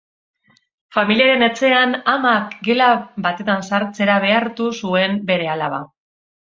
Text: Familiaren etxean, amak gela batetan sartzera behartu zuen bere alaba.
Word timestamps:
Familiaren 0.95 1.47
etxean, 1.49 1.93
amak 2.15 2.57
gela 2.71 2.89
batetan 3.29 3.65
sartzera 3.71 4.19
behartu 4.27 4.75
zuen 4.83 5.19
bere 5.33 5.55
alaba. 5.57 5.89